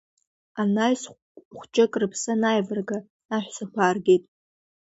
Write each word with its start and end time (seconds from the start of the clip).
Анаҩс 0.61 1.03
хәҷык 1.57 1.93
рыԥсы 2.01 2.31
анааивырга, 2.33 2.97
аҳәсақәа 3.35 3.79
ааргеит. 3.83 4.23